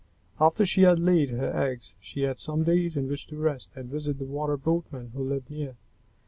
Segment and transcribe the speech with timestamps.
[0.39, 3.87] After she had laid her eggs, she had some days in which to rest and
[3.87, 5.75] visit with the Water Boatmen who lived near.